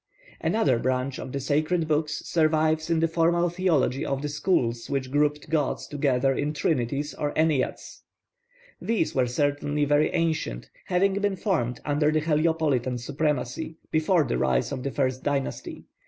Another 0.39 0.79
branch 0.79 1.19
of 1.19 1.31
the 1.31 1.39
sacred 1.39 1.87
books 1.87 2.23
survives 2.25 2.89
in 2.89 3.01
the 3.01 3.07
formal 3.07 3.49
theology 3.49 4.03
of 4.03 4.23
the 4.23 4.29
schools 4.29 4.89
which 4.89 5.11
grouped 5.11 5.47
gods 5.51 5.85
together 5.85 6.33
in 6.33 6.53
trinities 6.53 7.13
or 7.13 7.31
enneads. 7.37 8.01
These 8.81 9.13
were 9.13 9.27
certainly 9.27 9.85
very 9.85 10.09
ancient, 10.09 10.71
having 10.85 11.13
been 11.19 11.35
formed 11.35 11.81
under 11.85 12.09
the 12.11 12.19
Heliopolitan 12.19 12.97
supremacy 12.97 13.77
before 13.91 14.23
the 14.23 14.39
rise 14.39 14.71
of 14.71 14.81
the 14.81 14.89
first 14.89 15.21
dynasty. 15.23 15.85